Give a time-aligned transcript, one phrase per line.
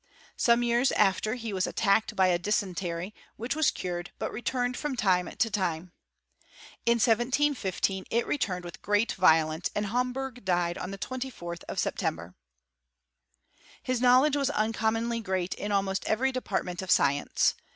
[0.35, 4.75] Some years after he was attacked by a dysentery, which was cured, but re turned
[4.75, 5.91] from time to time.
[6.87, 12.33] In 1715 it returned with great violence, and Homberg died on the 24th of September,
[13.83, 17.53] His knowledge was nncommonly great in almost every department of science.